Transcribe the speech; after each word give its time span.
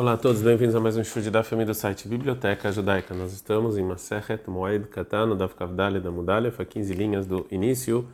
Olá 0.00 0.14
a 0.14 0.16
todos, 0.16 0.40
bem-vindos 0.40 0.74
a 0.74 0.80
mais 0.80 0.96
um 0.96 1.02
estudo 1.02 1.30
da 1.30 1.42
família 1.42 1.74
do 1.74 1.76
site 1.76 2.08
Biblioteca 2.08 2.72
Judaica. 2.72 3.12
Nós 3.12 3.34
estamos 3.34 3.76
em 3.76 3.84
Masechet 3.84 4.48
Moed 4.48 4.86
Katano 4.86 5.36
da 5.36 5.46
Kavdale 5.46 6.00
da 6.00 6.10
Mudalef, 6.10 6.58
a 6.58 6.64
15 6.64 6.94
linhas 6.94 7.26
do 7.26 7.46
início. 7.50 8.08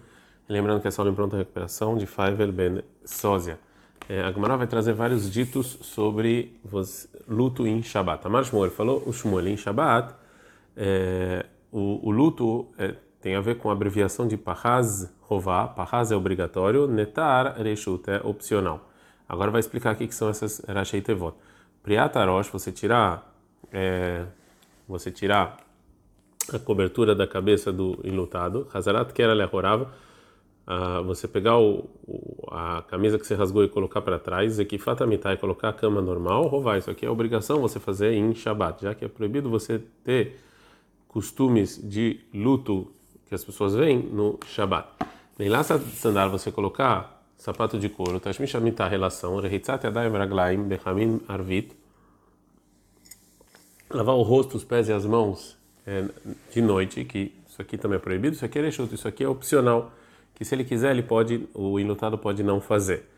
Lembrando 0.48 0.80
que 0.80 0.88
essa 0.88 1.00
aula 1.00 1.12
em 1.12 1.14
pronta 1.14 1.36
recuperação 1.36 1.96
de 1.96 2.04
Faivel 2.04 2.50
Ben 2.50 2.82
Sozia. 3.04 3.56
É, 4.08 4.20
a 4.20 4.32
Gemara 4.32 4.56
vai 4.56 4.66
trazer 4.66 4.94
vários 4.94 5.30
ditos 5.30 5.78
sobre 5.80 6.58
luto 7.28 7.64
em 7.68 7.80
Shabbat. 7.80 8.26
Amar 8.26 8.44
Shmuel 8.44 8.72
falou 8.72 9.04
o 9.06 9.12
Shmuel 9.12 9.46
em 9.46 9.56
Shabbat. 9.56 10.12
É, 10.76 11.46
o, 11.70 12.00
o, 12.08 12.10
luto 12.10 12.66
é, 12.78 12.96
tem 13.20 13.36
a 13.36 13.40
ver 13.40 13.58
com 13.58 13.70
a 13.70 13.72
abreviação 13.72 14.26
de 14.26 14.36
Pahaz 14.36 15.08
Rová. 15.20 15.68
Pahaz 15.68 16.10
é 16.10 16.16
obrigatório, 16.16 16.88
Netar 16.88 17.62
Reshut 17.62 18.10
é 18.10 18.20
opcional. 18.24 18.90
Agora 19.28 19.52
vai 19.52 19.60
explicar 19.60 19.94
o 19.94 19.96
que 19.96 20.12
são 20.12 20.28
essas 20.28 20.60
Rashei 20.66 21.00
Tevot. 21.00 21.36
Priatarosh, 21.86 22.48
você 22.48 22.72
tirar, 22.72 23.32
é, 23.72 24.24
você 24.88 25.08
tirar 25.08 25.56
a 26.52 26.58
cobertura 26.58 27.14
da 27.14 27.28
cabeça 27.28 27.72
do 27.72 28.00
enlutado. 28.02 28.66
Hazarat 28.74 29.12
Kera 29.12 29.32
Lehorava 29.32 29.92
uh, 30.66 31.04
você 31.04 31.28
pegar 31.28 31.58
o, 31.58 31.88
o, 32.04 32.48
a 32.50 32.82
camisa 32.82 33.20
que 33.20 33.24
você 33.24 33.36
rasgou 33.36 33.62
e 33.62 33.68
colocar 33.68 34.02
para 34.02 34.18
trás, 34.18 34.58
e 34.58 34.62
e 34.64 35.36
colocar 35.36 35.68
a 35.68 35.72
cama 35.72 36.02
normal, 36.02 36.48
rouvar. 36.48 36.76
Isso 36.76 36.90
aqui 36.90 37.06
é 37.06 37.10
obrigação 37.10 37.60
você 37.60 37.78
fazer 37.78 38.14
em 38.14 38.34
Shabat, 38.34 38.82
já 38.82 38.92
que 38.92 39.04
é 39.04 39.08
proibido 39.08 39.48
você 39.48 39.80
ter 40.02 40.40
costumes 41.06 41.80
de 41.88 42.18
luto 42.34 42.90
que 43.28 43.34
as 43.36 43.44
pessoas 43.44 43.76
veem 43.76 44.00
no 44.00 44.40
Shabat. 44.44 44.88
Nem 45.38 45.48
lá 45.48 45.62
sandália 45.62 46.30
você 46.30 46.50
colocar 46.50 47.16
sapato 47.36 47.78
de 47.78 47.88
couro, 47.88 48.18
tashmish 48.18 48.56
a 48.56 48.88
relação, 48.88 49.38
rehitzat 49.40 49.84
yadayim 49.84 50.12
raglaim 50.12 50.62
bechamin 50.64 51.20
arvit, 51.28 51.72
lavar 53.96 54.14
o 54.14 54.22
rosto, 54.22 54.56
os 54.56 54.64
pés 54.64 54.88
e 54.88 54.92
as 54.92 55.04
mãos 55.04 55.56
é, 55.86 56.04
de 56.52 56.60
noite, 56.60 57.04
que 57.04 57.32
isso 57.48 57.60
aqui 57.60 57.78
também 57.78 57.96
é 57.96 58.00
proibido, 58.00 58.34
isso 58.34 58.44
aqui 58.44 58.58
é 58.58 58.62
lexuto, 58.62 58.94
isso 58.94 59.08
aqui 59.08 59.24
é 59.24 59.28
opcional 59.28 59.92
que 60.34 60.44
se 60.44 60.54
ele 60.54 60.64
quiser, 60.64 60.90
ele 60.90 61.02
pode, 61.02 61.48
o 61.54 61.80
enlutado 61.80 62.18
pode 62.18 62.42
não 62.42 62.60
fazer. 62.60 63.08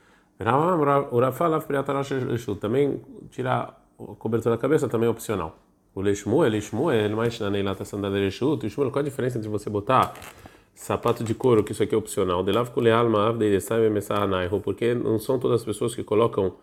Também 2.61 3.01
tirar 3.31 3.85
a 3.99 4.15
cobertura 4.15 4.55
da 4.55 4.61
cabeça 4.61 4.89
também 4.89 5.09
é 5.09 5.11
opcional. 5.11 5.59
O 5.93 6.01
Leshmuel, 6.01 6.49
Leshmuel, 6.49 7.17
mais 7.17 7.41
na 7.41 7.51
neilata 7.51 7.85
sandália 7.85 8.21
Leshut, 8.21 8.63
Leshmuel, 8.63 8.93
qual 8.93 9.01
a 9.01 9.05
diferença 9.05 9.37
entre 9.37 9.51
você 9.51 9.69
botar 9.69 10.15
sapato 10.77 11.25
de 11.25 11.35
couro, 11.35 11.65
que 11.65 11.73
isso 11.73 11.83
aqui 11.83 11.93
é 11.93 11.99
opcional, 11.99 12.45
de 12.45 12.53
lav 12.53 12.71
desai 13.37 13.91
mesahanairo, 13.91 14.61
porque 14.61 14.95
não 14.95 15.19
são 15.19 15.41
todas 15.41 15.61
as 15.61 15.67
pessoas 15.67 15.93
que 15.93 16.05
colocam 16.05 16.55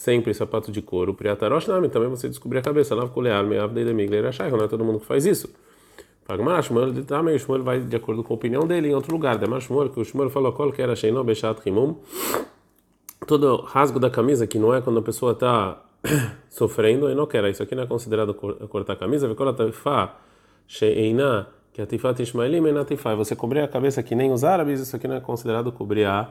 sempre 0.00 0.32
sapato 0.32 0.72
de 0.72 0.80
couro. 0.80 1.12
Priatarosh 1.12 1.66
também 1.66 2.08
você 2.08 2.26
descobrir 2.26 2.58
a 2.60 2.62
cabeça, 2.62 2.94
lav 2.94 3.10
kulealma 3.10 3.54
avdei 3.60 3.84
demigler 3.84 4.24
não 4.50 4.64
é 4.64 4.68
todo 4.68 4.82
mundo 4.82 4.98
que 4.98 5.04
faz 5.04 5.26
isso. 5.26 5.52
Fala 6.24 6.62
Shmuel 6.62 7.04
também, 7.04 7.34
o 7.34 7.38
Shmuel 7.38 7.62
vai 7.62 7.80
de 7.80 7.96
acordo 7.96 8.24
com 8.24 8.32
a 8.32 8.36
opinião 8.36 8.66
dele 8.66 8.88
em 8.88 8.94
outro 8.94 9.12
lugar. 9.12 9.36
Shmuel, 9.60 9.90
que 9.90 10.00
o 10.00 10.04
Shmuel 10.04 10.30
falou 10.30 10.52
qual 10.52 10.72
que 10.72 10.80
era 10.80 10.96
Sheinó 10.96 11.22
Bechat 11.22 11.60
Rimum. 11.62 11.96
Todo 13.26 13.56
rasgo 13.56 14.00
da 14.00 14.08
camisa, 14.08 14.46
que 14.46 14.58
não 14.58 14.74
é 14.74 14.80
quando 14.80 15.00
a 15.00 15.02
pessoa 15.02 15.32
está 15.32 15.82
sofrendo, 16.48 17.10
e 17.10 17.14
não 17.14 17.26
quer. 17.26 17.44
Isso 17.50 17.62
aqui 17.62 17.74
não 17.74 17.82
é 17.82 17.86
considerado 17.86 18.32
cortar 18.32 18.94
a 18.94 18.96
camisa. 18.96 19.28
Vê 19.28 19.34
qual 19.34 19.50
a 19.50 19.52
taifá, 19.52 20.16
Sheina, 20.66 21.46
que 21.74 21.82
a 21.82 21.86
tifat 21.86 22.22
Ishmaelim 22.22 22.62
e. 22.62 23.14
Você 23.16 23.36
cobrir 23.36 23.60
a 23.60 23.68
cabeça 23.68 24.02
que 24.02 24.14
nem 24.14 24.32
os 24.32 24.44
árabes, 24.44 24.80
isso 24.80 24.96
aqui 24.96 25.06
não 25.06 25.16
é 25.16 25.20
considerado 25.20 25.70
cobrir 25.70 26.06
a 26.06 26.30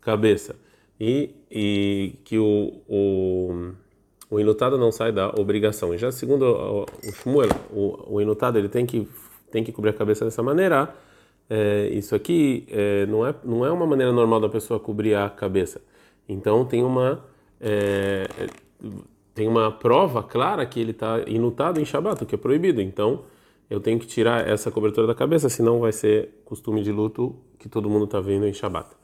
cabeça. 0.00 0.56
E, 1.00 1.30
e 1.50 2.12
que 2.24 2.38
o, 2.38 2.82
o 2.86 3.72
o 4.30 4.38
não 4.78 4.92
sai 4.92 5.10
da 5.10 5.28
obrigação. 5.30 5.92
E 5.92 5.98
já 5.98 6.12
segundo 6.12 6.44
o 6.44 7.12
Shmuel, 7.12 7.48
o, 7.72 8.14
o 8.14 8.20
ele 8.20 8.68
tem 8.68 8.86
que 8.86 9.08
tem 9.50 9.64
que 9.64 9.72
cobrir 9.72 9.90
a 9.90 9.92
cabeça 9.92 10.24
dessa 10.24 10.42
maneira. 10.42 10.94
É, 11.48 11.88
isso 11.88 12.14
aqui 12.14 12.64
é, 12.70 13.06
não, 13.06 13.26
é, 13.26 13.34
não 13.44 13.66
é 13.66 13.72
uma 13.72 13.84
maneira 13.84 14.12
normal 14.12 14.38
da 14.38 14.48
pessoa 14.48 14.78
cobrir 14.78 15.16
a 15.16 15.28
cabeça. 15.28 15.80
Então 16.28 16.64
tem 16.64 16.84
uma 16.84 17.24
é, 17.60 18.28
tem 19.34 19.48
uma 19.48 19.72
prova 19.72 20.22
clara 20.22 20.64
que 20.64 20.78
ele 20.78 20.92
está 20.92 21.20
inutado 21.26 21.80
em 21.80 21.84
Shabat, 21.84 22.22
o 22.22 22.26
que 22.26 22.36
é 22.36 22.38
proibido. 22.38 22.80
Então 22.80 23.24
eu 23.68 23.80
tenho 23.80 23.98
que 23.98 24.06
tirar 24.06 24.46
essa 24.48 24.70
cobertura 24.70 25.08
da 25.08 25.14
cabeça, 25.14 25.48
senão 25.48 25.80
vai 25.80 25.92
ser 25.92 26.40
costume 26.44 26.82
de 26.82 26.92
luto 26.92 27.34
que 27.58 27.68
todo 27.68 27.90
mundo 27.90 28.04
está 28.04 28.20
vendo 28.20 28.46
em 28.46 28.52
Shabat. 28.52 28.99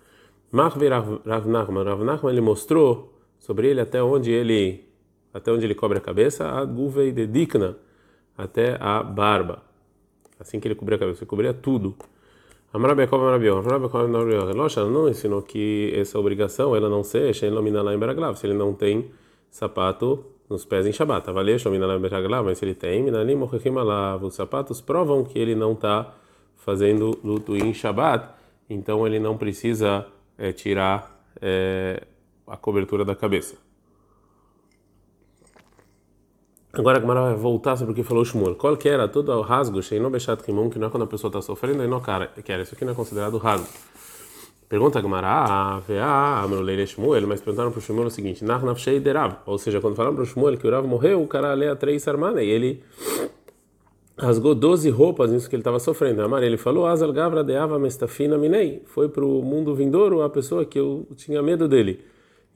Mahve 0.51 0.89
Rav 0.89 1.21
Nachman, 1.25 1.85
Rav 1.85 2.05
Nachman 2.05 2.33
ele 2.33 2.41
mostrou 2.41 3.13
sobre 3.39 3.69
ele 3.69 3.81
até 3.81 4.03
onde 4.03 4.31
ele 4.31 4.85
até 5.33 5.53
onde 5.53 5.67
ele 5.67 5.75
cobre 5.75 5.99
a 5.99 6.01
cabeça, 6.01 6.49
a 6.49 6.65
guvei 6.65 7.13
de 7.13 7.27
dikna, 7.27 7.77
até 8.39 8.79
a 8.81 9.03
barba. 9.03 9.63
Assim 10.41 10.59
que 10.59 10.67
ele 10.67 10.75
cobria 10.75 10.97
a 10.97 10.99
cabeça, 10.99 11.21
ele 11.21 11.29
cobria 11.29 11.53
tudo. 11.53 11.95
Amarabiakov 12.73 13.21
Amarabior, 13.21 13.59
Amarabiakov 13.59 14.05
Amarabior, 14.05 14.57
Locha 14.57 14.85
não 14.87 15.09
ensinou 15.09 15.43
que 15.43 15.93
essa 15.95 16.19
obrigação 16.19 16.75
ela 16.75 16.89
não 16.89 17.03
ser 17.05 17.35
Shein 17.35 17.51
lá 17.51 17.95
em 17.95 17.99
Beraglav, 17.99 18.37
se 18.37 18.47
ele 18.47 18.55
não 18.55 18.73
tem 18.73 19.11
sapato 19.51 20.25
nos 20.49 20.65
pés 20.65 20.87
em 20.87 20.93
Shabbat. 20.93 21.29
Avalia 21.29 21.59
Shomina 21.59 21.87
lá 21.87 21.97
em 21.97 22.01
Beraglav, 22.01 22.47
mas 22.47 22.59
se 22.59 22.65
ele 22.65 22.75
tem, 22.75 23.03
Minalim 23.03 23.35
Mochechim 23.35 23.77
Alav, 23.77 24.25
os 24.25 24.35
sapatos 24.35 24.81
provam 24.81 25.25
que 25.25 25.39
ele 25.39 25.55
não 25.55 25.73
está 25.73 26.15
fazendo 26.57 27.19
luto 27.23 27.57
em 27.57 27.75
Shabbat, 27.75 28.29
então 28.69 29.07
ele 29.07 29.19
não 29.19 29.37
precisa 29.37 30.07
é, 30.39 30.53
tirar 30.53 31.25
é, 31.41 32.03
a 32.47 32.57
cobertura 32.57 33.05
da 33.05 33.15
cabeça. 33.15 33.57
Agora 36.73 36.99
a 36.99 37.01
Gemara 37.01 37.21
vai 37.23 37.35
voltar 37.35 37.77
sobre 37.77 37.93
o 37.93 37.95
que 37.95 38.03
falou 38.03 38.23
Shmuel. 38.25 38.55
Qual 38.55 38.77
que 38.77 38.89
era 38.89 39.09
todo 39.09 39.33
o 39.33 39.41
rasgo, 39.41 39.83
Sheino 39.83 40.11
Bechat 40.11 40.43
Kimon, 40.43 40.69
que 40.69 40.79
não 40.79 40.89
é 40.89 40.91
quando 40.91 41.05
a 41.05 41.07
pessoa 41.07 41.31
está 41.31 41.41
sofrendo 41.41 41.83
e 41.83 41.87
não 41.87 42.01
quer. 42.01 42.61
Isso 42.61 42.75
aqui 42.75 42.85
não 42.85 42.93
é 42.93 42.95
considerado 42.95 43.39
rasgo. 43.39 43.67
Pergunta 44.69 44.99
a 44.99 45.03
Gemara, 45.03 45.29
ah, 45.29 45.83
ah, 46.03 46.43
Amrulei 46.43 46.85
Shmuel, 46.87 47.27
mas 47.27 47.41
perguntaram 47.41 47.71
para 47.71 47.79
o 47.79 47.81
Shmuel 47.81 48.09
o 48.09 48.11
seguinte, 48.11 48.45
Narnaf 48.45 48.81
Shei 48.81 49.01
ou 49.47 49.59
seja, 49.59 49.81
quando 49.81 49.95
falaram 49.95 50.17
para 50.17 50.25
o 50.25 50.27
Shmuel 50.27 50.59
que 50.59 50.67
o 50.67 50.71
Rav 50.71 50.85
morreu, 50.87 51.23
o 51.23 51.29
cara 51.29 51.55
lê 51.55 51.69
a 51.69 51.77
três 51.77 52.07
armada 52.09 52.43
e 52.43 52.51
ele 52.51 52.83
rasgou 54.19 54.55
12 54.55 54.89
roupas 54.91 55.31
nisso 55.31 55.49
que 55.49 55.55
ele 55.55 55.61
estava 55.61 55.79
sofrendo. 55.79 56.23
Amar, 56.23 56.43
ele 56.43 56.57
falou, 56.57 56.87
Azal 56.87 57.13
Gavra 57.13 57.45
Deava 57.45 57.79
Mestafina 57.79 58.39
Minei, 58.39 58.83
foi 58.87 59.09
para 59.09 59.25
o 59.25 59.43
mundo 59.43 59.75
vindouro 59.75 60.23
a 60.23 60.31
pessoa 60.31 60.65
que 60.65 60.79
eu 60.79 61.07
tinha 61.17 61.43
medo 61.43 61.69
dele. 61.69 62.01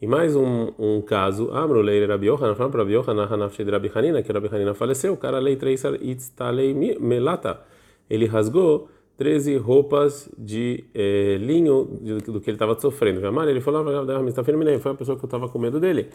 E 0.01 0.07
mais 0.07 0.35
um, 0.35 0.73
um 0.79 1.03
caso, 1.03 1.51
Amrulei 1.53 2.07
Rabi 2.07 2.29
Yohanan, 2.29 2.55
falando 2.55 2.73
para 2.73 2.83
Rabi 2.83 2.95
Hanafshed 2.97 3.71
Rabi 3.71 3.91
Hanina, 3.95 4.23
que 4.23 4.33
Rabi 4.33 4.49
Hanina 4.51 4.73
faleceu, 4.73 5.13
o 5.13 5.17
cara 5.17 5.39
lei 5.39 5.57
três 5.57 5.85
itztalei 6.01 6.73
melata, 6.99 7.61
ele 8.09 8.25
rasgou 8.25 8.89
13 9.19 9.59
roupas 9.59 10.31
de 10.39 10.85
eh, 10.95 11.37
linho 11.39 11.85
do, 12.01 12.33
do, 12.33 12.41
que 12.41 12.49
ele 12.49 12.57
estava 12.57 12.81
sofrendo. 12.81 13.27
Amar, 13.27 13.47
ele 13.47 13.61
falou, 13.61 13.85
foi 13.85 14.93
a 14.93 14.95
pessoa 14.95 15.19
que 15.19 15.23
eu 15.23 15.27
estava 15.27 15.47
com 15.51 15.59
medo 15.59 15.79
dele. 15.79 16.09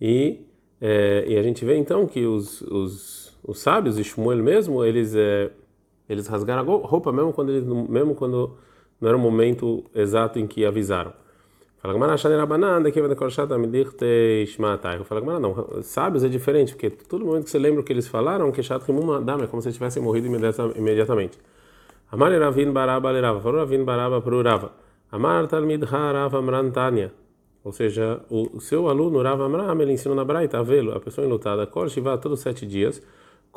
E, 0.00 0.40
eh, 0.80 1.24
e 1.28 1.38
a 1.38 1.42
gente 1.44 1.64
vê 1.64 1.76
então 1.76 2.04
que 2.08 2.26
os, 2.26 2.60
os, 2.62 3.27
os 3.48 3.60
sábios, 3.60 3.96
Shmuel 3.96 4.42
mesmo, 4.42 4.84
eles, 4.84 5.14
eh, 5.14 5.50
eles 6.06 6.26
rasgaram 6.26 6.60
a 6.60 6.86
roupa 6.86 7.10
mesmo 7.10 7.32
quando, 7.32 7.50
eles, 7.50 7.64
mesmo 7.64 8.14
quando 8.14 8.58
não 9.00 9.08
era 9.08 9.16
o 9.16 9.20
momento 9.20 9.82
exato 9.94 10.38
em 10.38 10.46
que 10.46 10.66
avisaram. 10.66 11.14
Fala 11.78 11.94
Gamara, 11.94 12.14
Shane 12.18 12.44
banana 12.46 12.90
que 12.90 13.00
vai 13.00 13.08
decorar 13.08 13.30
chata, 13.30 13.56
me 13.56 13.66
dirte 13.66 14.44
shmatai. 14.48 15.02
Fala 15.02 15.22
Gamara, 15.22 15.40
não, 15.40 15.82
sábios 15.82 16.24
é 16.24 16.28
diferente, 16.28 16.74
porque 16.74 16.90
todo 16.90 17.24
momento 17.24 17.44
que 17.44 17.50
você 17.50 17.58
lembra 17.58 17.80
o 17.80 17.84
que 17.84 17.90
eles 17.90 18.06
falaram, 18.06 18.52
que 18.52 18.62
chato 18.62 18.84
que 18.84 18.90
uma 18.92 19.18
dama, 19.18 19.44
é 19.44 19.46
como 19.46 19.62
se 19.62 19.72
tivessem 19.72 20.02
morrido 20.02 20.26
imediatamente. 20.76 21.38
Amar 22.12 22.30
Ravin 22.38 22.70
Baraba 22.70 23.10
Lerava, 23.10 23.40
falou 23.40 23.60
Ravin 23.60 23.82
Baraba 23.82 24.20
para 24.20 24.34
o 24.34 24.42
Rava. 24.42 24.72
Amar 25.10 25.46
Talmid 25.46 25.84
Rava 25.84 26.36
Amrantania. 26.36 27.14
Ou 27.64 27.72
seja, 27.72 28.20
o 28.28 28.60
seu 28.60 28.88
aluno 28.88 29.22
Rava 29.22 29.44
Amram, 29.44 29.80
ele 29.80 29.92
ensina 29.92 30.14
na 30.14 30.24
Braita, 30.24 30.58
a 30.58 30.62
vê-lo, 30.62 30.92
a 30.92 31.00
pessoa 31.00 31.26
enlutada, 31.26 31.66
Kol 31.66 31.88
Shiva 31.88 32.18
todos 32.18 32.40
os 32.40 32.42
sete 32.42 32.66
dias, 32.66 33.02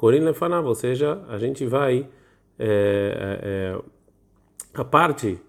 Corin 0.01 0.21
Lefanav, 0.21 0.65
ou 0.65 0.73
seja, 0.73 1.21
a 1.29 1.37
gente 1.37 1.63
vai, 1.63 2.07
é, 2.57 3.77
é, 3.77 3.79
a 4.73 4.83
parte 4.83 5.39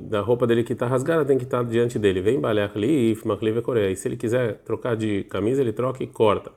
da 0.00 0.20
roupa 0.20 0.48
dele 0.48 0.64
que 0.64 0.72
está 0.72 0.88
rasgada 0.88 1.24
tem 1.24 1.38
que 1.38 1.44
estar 1.44 1.62
tá 1.62 1.70
diante 1.70 1.96
dele. 1.96 2.20
Vem 2.20 2.40
baleach 2.40 2.76
liif, 2.76 3.24
makliv 3.24 3.62
coreia. 3.62 3.88
E 3.88 3.94
se 3.94 4.08
ele 4.08 4.16
quiser 4.16 4.56
trocar 4.64 4.96
de 4.96 5.22
camisa, 5.30 5.60
ele 5.60 5.72
troca 5.72 6.02
e 6.02 6.08
corta. 6.08 6.50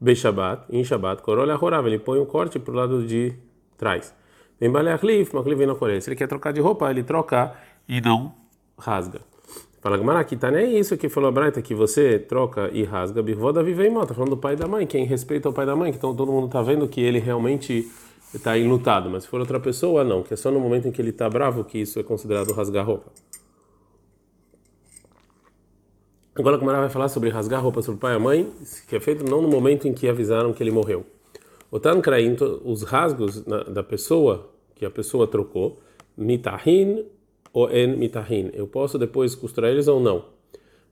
Beishabat, 0.00 0.66
em 0.70 0.84
Shabat, 0.84 1.20
corolha 1.20 1.58
horava, 1.60 1.88
ele 1.88 1.98
põe 1.98 2.20
um 2.20 2.24
corte 2.24 2.60
para 2.60 2.72
o 2.72 2.76
lado 2.76 3.04
de 3.04 3.32
trás. 3.76 4.14
Vem 4.60 4.70
baleach 4.70 5.04
liif, 5.04 5.34
makliv 5.34 5.66
na 5.66 5.74
coreia. 5.74 6.00
Se 6.00 6.08
ele 6.08 6.14
quer 6.14 6.28
trocar 6.28 6.52
de 6.52 6.60
roupa, 6.60 6.88
ele 6.92 7.02
troca 7.02 7.54
e 7.88 8.00
não 8.00 8.32
rasga. 8.78 9.20
Fala 9.84 9.98
Gamara, 9.98 10.20
aqui 10.20 10.34
tá 10.34 10.50
nem 10.50 10.78
isso 10.78 10.96
que 10.96 11.10
falou 11.10 11.28
a 11.28 11.30
Braita, 11.30 11.60
que 11.60 11.74
você 11.74 12.18
troca 12.18 12.70
e 12.72 12.84
rasga, 12.84 13.22
birvoda 13.22 13.62
vive 13.62 13.86
em 13.86 13.90
mota, 13.90 14.14
falando 14.14 14.30
do 14.30 14.36
pai 14.38 14.54
e 14.54 14.56
da 14.56 14.66
mãe, 14.66 14.86
quem 14.86 15.04
respeita 15.04 15.50
o 15.50 15.52
pai 15.52 15.64
e 15.64 15.66
da 15.66 15.76
mãe, 15.76 15.92
que 15.92 15.98
então 15.98 16.16
todo 16.16 16.32
mundo 16.32 16.48
tá 16.48 16.62
vendo 16.62 16.88
que 16.88 17.02
ele 17.02 17.18
realmente 17.18 17.92
está 18.32 18.56
enlutado, 18.56 19.10
mas 19.10 19.24
se 19.24 19.28
for 19.28 19.40
outra 19.40 19.60
pessoa, 19.60 20.02
não, 20.02 20.22
que 20.22 20.32
é 20.32 20.38
só 20.38 20.50
no 20.50 20.58
momento 20.58 20.88
em 20.88 20.90
que 20.90 21.02
ele 21.02 21.10
está 21.10 21.28
bravo 21.28 21.64
que 21.64 21.76
isso 21.76 22.00
é 22.00 22.02
considerado 22.02 22.50
rasgar 22.54 22.86
roupa. 22.86 23.12
Agora 26.34 26.56
a 26.56 26.80
vai 26.80 26.88
falar 26.88 27.08
sobre 27.08 27.28
rasgar 27.28 27.62
roupa 27.62 27.82
sobre 27.82 27.98
o 27.98 28.00
pai 28.00 28.14
e 28.14 28.16
a 28.16 28.18
mãe, 28.18 28.50
que 28.88 28.96
é 28.96 29.00
feito 29.00 29.22
não 29.22 29.42
no 29.42 29.48
momento 29.48 29.86
em 29.86 29.92
que 29.92 30.08
avisaram 30.08 30.54
que 30.54 30.62
ele 30.62 30.70
morreu. 30.70 31.04
O 31.70 31.78
Tankraim, 31.78 32.34
os 32.64 32.84
rasgos 32.84 33.42
da 33.42 33.82
pessoa 33.82 34.48
que 34.74 34.86
a 34.86 34.90
pessoa 34.90 35.26
trocou, 35.26 35.78
mitahin 36.16 37.04
ou 37.54 37.70
en 37.70 37.96
mitahin. 37.96 38.50
Eu 38.52 38.66
posso 38.66 38.98
depois 38.98 39.34
costurar 39.34 39.70
eles 39.70 39.88
ou 39.88 40.00
não. 40.00 40.24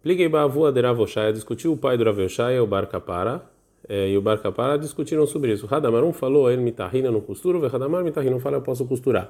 Pliguei 0.02 0.28
Bavua 0.28 0.72
de 0.72 0.80
Ravoshaya, 0.80 1.32
discutiu 1.32 1.72
o 1.72 1.76
pai 1.76 1.98
do 1.98 2.04
Ravoshaya, 2.04 2.62
o 2.62 2.66
Bar 2.66 2.86
Kapara, 2.86 3.42
é, 3.88 4.08
e 4.08 4.16
o 4.16 4.22
Bar 4.22 4.38
Kapara 4.38 4.78
discutiram 4.78 5.26
sobre 5.26 5.52
isso. 5.52 5.66
Hadamar 5.68 6.04
um 6.04 6.12
falou, 6.12 6.50
en 6.50 6.58
mitahin, 6.58 7.04
eu 7.04 7.12
não 7.12 7.20
costuro, 7.20 7.60
ve 7.60 7.66
Hadamar 7.66 8.02
mitahin 8.02 8.30
não 8.30 8.40
fala, 8.40 8.56
eu 8.56 8.62
posso 8.62 8.86
costurar. 8.86 9.28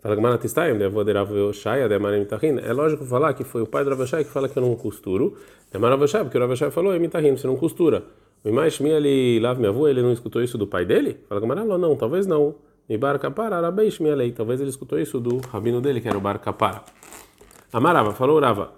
Fala 0.00 0.16
Gmana 0.16 0.38
Tistayim, 0.38 0.76
de 0.76 0.84
Avua 0.84 1.04
de 1.04 1.12
Ravoshaya, 1.12 1.88
de 1.88 1.94
Amar 1.94 2.12
mitahin. 2.18 2.58
É 2.58 2.72
lógico 2.72 3.04
falar 3.04 3.34
que 3.34 3.44
foi 3.44 3.62
o 3.62 3.66
pai 3.66 3.84
do 3.84 3.90
Ravoshaya 3.90 4.24
que 4.24 4.30
fala 4.30 4.48
que 4.48 4.58
eu 4.58 4.62
não 4.62 4.74
costuro. 4.74 5.36
De 5.70 5.76
Amar 5.76 5.90
Ravoshaya, 5.90 6.24
porque 6.24 6.38
o 6.38 6.40
Ravoshaya 6.40 6.70
falou, 6.70 6.94
en 6.94 7.00
mitahin, 7.00 7.36
você 7.36 7.46
não 7.46 7.56
costura. 7.56 8.02
O 8.42 8.48
Imai 8.48 8.70
Shmi, 8.70 8.90
ele 8.90 9.38
lava 9.40 9.58
minha 9.58 9.70
avó, 9.70 9.86
ele 9.86 10.02
não 10.02 10.12
escutou 10.12 10.42
isso 10.42 10.56
do 10.56 10.66
pai 10.66 10.84
dele? 10.84 11.18
Fala 11.28 11.40
Gmana, 11.40 11.64
não, 11.78 11.94
talvez 11.96 12.26
não. 12.26 12.54
E 12.88 12.98
Bar 12.98 13.18
Kapara, 13.18 13.56
Arabai 13.56 13.90
Shmi, 13.90 14.14
lei. 14.14 14.32
Talvez 14.32 14.60
ele 14.60 14.70
escutou 14.70 14.98
isso 14.98 15.18
do 15.18 15.38
rabino 15.38 15.80
dele, 15.80 16.00
que 16.00 16.08
era 16.08 16.18
o 16.18 16.20
Bar 16.20 16.38
Kapara. 16.38 16.82
Amarava, 17.72 18.12
falou 18.12 18.38
Rava. 18.38 18.72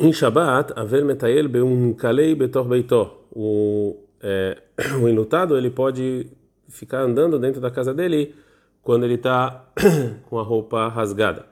Em 0.00 0.12
Shabbat, 0.12 0.72
haver 0.76 1.04
metael 1.04 1.48
beum 1.48 1.92
kalei 1.94 2.34
betor 2.34 2.64
beitó. 2.64 3.22
O, 3.30 3.96
é, 4.22 4.58
o 5.00 5.08
enlutado 5.08 5.56
ele 5.56 5.70
pode 5.70 6.26
ficar 6.68 7.00
andando 7.00 7.38
dentro 7.38 7.60
da 7.60 7.70
casa 7.70 7.94
dele 7.94 8.34
quando 8.82 9.04
ele 9.04 9.14
está 9.14 9.66
com 10.28 10.38
a 10.38 10.42
roupa 10.42 10.88
rasgada. 10.88 11.46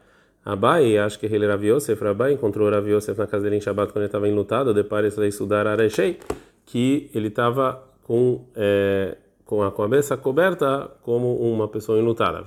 Abai, 0.45 0.97
acho 0.97 1.19
que 1.19 1.27
ele 1.27 1.45
era 1.45 1.57
Yosef, 1.57 2.03
Abai 2.07 2.33
encontrou 2.33 2.71
Rav 2.71 2.89
Yosef 2.89 3.19
na 3.19 3.27
casa 3.27 3.45
dele 3.45 3.57
em 3.57 3.61
Shabbat 3.61 3.93
quando 3.93 4.03
ele 4.03 4.07
estava 4.07 4.29
enlutado, 4.29 4.73
depois 4.73 5.19
ele 5.19 5.27
estudar 5.27 5.67
Areshei, 5.67 6.21
que 6.65 7.11
ele 7.13 7.29
estava 7.29 7.83
com 8.05 8.45
é, 8.55 9.17
com 9.47 9.63
a 9.63 9.71
cabeça 9.71 10.17
coberta 10.17 10.91
como 11.03 11.37
uma 11.37 11.69
pessoa 11.69 11.99
enlutada. 11.99 12.45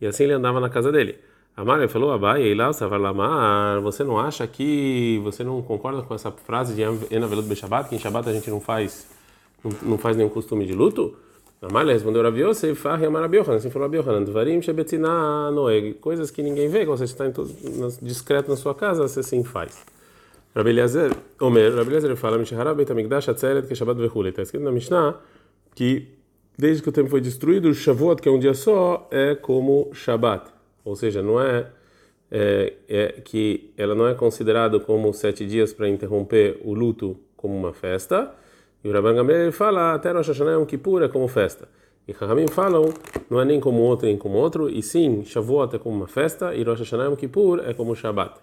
E 0.00 0.06
assim 0.06 0.24
ele 0.24 0.32
andava 0.32 0.60
na 0.60 0.70
casa 0.70 0.90
dele. 0.92 1.18
A 1.56 1.64
Maria 1.64 1.88
falou, 1.88 2.12
Abai, 2.12 2.54
lá 2.54 2.70
você 3.80 4.02
não 4.02 4.18
acha 4.18 4.46
que, 4.46 5.20
você 5.22 5.44
não 5.44 5.60
concorda 5.62 6.02
com 6.02 6.14
essa 6.14 6.30
frase 6.30 6.74
de 6.74 6.82
Enavelut 7.14 7.48
Beshabat, 7.48 7.88
que 7.88 7.96
em 7.96 7.98
Shabbat 7.98 8.28
a 8.28 8.32
gente 8.32 8.48
não 8.50 8.60
faz, 8.60 9.06
não, 9.82 9.98
faz 9.98 10.16
nenhum 10.16 10.28
costume 10.28 10.66
de 10.66 10.72
luto? 10.72 11.16
A 11.62 11.72
Maria 11.72 11.92
respondeu, 11.92 12.22
Rav 12.22 12.36
Yosef, 12.36 12.74
Farri 12.74 13.06
Amar 13.06 13.24
Abiohan, 13.24 13.54
assim 13.54 13.70
falou 13.70 13.86
Abiohan, 13.86 14.22
Dvarim 14.24 14.60
Shebetzina 14.60 15.50
Noeg, 15.50 15.94
coisas 15.94 16.30
que 16.30 16.42
ninguém 16.42 16.68
vê, 16.68 16.84
quando 16.84 16.98
você 16.98 17.04
está 17.04 17.24
discreto 18.02 18.50
na 18.50 18.56
sua 18.56 18.74
casa, 18.74 19.06
você 19.06 19.22
sim 19.22 19.42
faz. 19.44 19.93
Rabi 20.54 20.70
Eliezer, 20.70 21.10
Omer, 21.40 21.74
Rabi 21.74 21.90
Eliezer 21.90 22.16
fala, 22.16 22.38
Mishahara 22.38 22.74
Beit 22.74 22.88
HaMikdash 22.88 23.28
Atzeret 23.28 23.66
que 23.66 23.74
Shabbat 23.74 23.98
Vechule, 23.98 24.28
está 24.28 24.42
escrito 24.42 24.62
na 24.62 24.70
Mishnah 24.70 25.20
que 25.74 26.14
desde 26.56 26.82
que 26.82 26.88
o 26.88 26.92
tempo 26.92 27.10
foi 27.10 27.20
destruído, 27.20 27.68
o 27.68 27.74
Shavuot, 27.74 28.22
que 28.22 28.28
é 28.28 28.32
um 28.32 28.38
dia 28.38 28.54
só, 28.54 29.08
é 29.10 29.34
como 29.34 29.90
Shabbat. 29.92 30.52
Ou 30.84 30.94
seja, 30.94 31.20
não 31.22 31.40
é, 31.40 31.66
é, 32.30 32.74
é 32.88 33.08
que 33.24 33.72
ela 33.76 33.94
não 33.94 34.06
é 34.06 34.14
considerada 34.14 34.78
como 34.78 35.12
sete 35.12 35.44
dias 35.44 35.72
para 35.72 35.88
interromper 35.88 36.60
o 36.64 36.72
luto 36.72 37.18
como 37.36 37.56
uma 37.56 37.72
festa. 37.72 38.32
E 38.84 38.88
o 38.88 38.92
Rabban 38.92 39.14
Gamliel 39.14 39.50
fala, 39.50 39.94
até 39.94 40.12
Rosh 40.12 40.28
Hashanah 40.28 40.58
um 40.58 40.66
Kippur, 40.66 41.02
é 41.02 41.08
como 41.08 41.26
festa. 41.26 41.68
E 42.06 42.12
Rahamim 42.12 42.46
falam, 42.48 42.92
não 43.30 43.40
é 43.40 43.44
nem 43.44 43.58
como 43.58 43.80
outro, 43.80 44.06
nem 44.06 44.16
como 44.16 44.36
outro, 44.36 44.68
e 44.68 44.82
sim, 44.82 45.24
Shavuot 45.24 45.74
é 45.74 45.78
como 45.78 45.96
uma 45.96 46.06
festa, 46.06 46.54
e 46.54 46.62
Rosh 46.62 46.80
Hashanah 46.80 47.08
um 47.08 47.16
Kippur, 47.16 47.60
é 47.66 47.72
como 47.72 47.96
Shabbat. 47.96 48.38